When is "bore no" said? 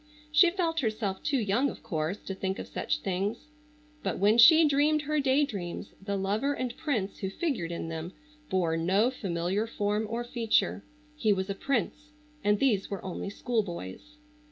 8.49-9.11